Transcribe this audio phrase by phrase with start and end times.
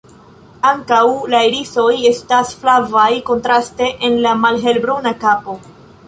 [0.67, 1.01] Ankaŭ
[1.33, 5.55] la irisoj estas flavaj, kontraste en la malhelbruna kapo.